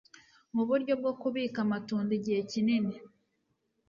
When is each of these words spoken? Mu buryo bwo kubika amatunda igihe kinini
Mu 0.55 0.63
buryo 0.69 0.93
bwo 0.99 1.11
kubika 1.21 1.57
amatunda 1.65 2.11
igihe 2.19 2.41
kinini 2.51 2.93